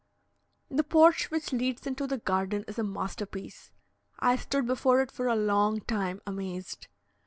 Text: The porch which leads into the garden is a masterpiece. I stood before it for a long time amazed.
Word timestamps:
The 0.71 0.83
porch 0.83 1.29
which 1.29 1.53
leads 1.53 1.85
into 1.85 2.07
the 2.07 2.17
garden 2.17 2.65
is 2.67 2.79
a 2.79 2.83
masterpiece. 2.83 3.69
I 4.17 4.35
stood 4.35 4.65
before 4.65 4.99
it 5.01 5.11
for 5.11 5.27
a 5.27 5.35
long 5.35 5.81
time 5.81 6.21
amazed. 6.25 6.87